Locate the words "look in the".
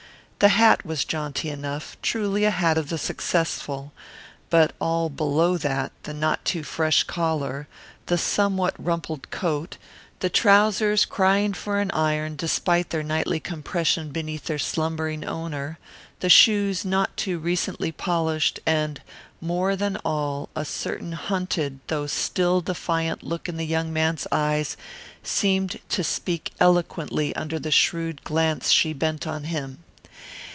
23.21-23.67